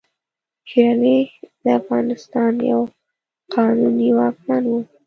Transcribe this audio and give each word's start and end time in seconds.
شېر 0.69 0.87
علي 0.97 1.19
د 1.63 1.65
افغانستان 1.79 2.53
یو 2.71 2.81
قانوني 3.53 4.09
واکمن 4.17 4.63
وو. 4.71 4.79